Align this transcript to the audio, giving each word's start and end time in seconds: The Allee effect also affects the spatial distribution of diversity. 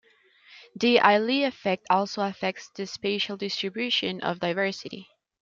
The 0.75 0.97
Allee 0.97 1.43
effect 1.43 1.85
also 1.91 2.23
affects 2.23 2.69
the 2.69 2.87
spatial 2.87 3.37
distribution 3.37 4.19
of 4.21 4.39
diversity. 4.39 5.09